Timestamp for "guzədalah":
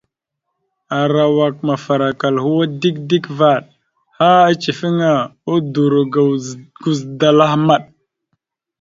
6.83-7.51